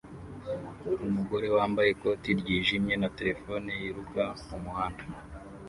Umugore 1.07 1.47
wambaye 1.55 1.89
ikoti 1.91 2.29
ryijimye 2.39 2.95
na 3.01 3.09
terefone 3.17 3.69
yiruka 3.81 4.23
mumuhanda 4.47 5.03